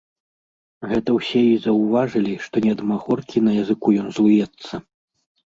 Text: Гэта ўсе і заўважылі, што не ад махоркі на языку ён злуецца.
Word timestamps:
Гэта 0.93 1.09
ўсе 1.17 1.41
і 1.49 1.59
заўважылі, 1.65 2.33
што 2.45 2.55
не 2.65 2.71
ад 2.79 2.81
махоркі 2.93 3.45
на 3.49 3.55
языку 3.65 3.87
ён 4.05 4.11
злуецца. 4.17 4.73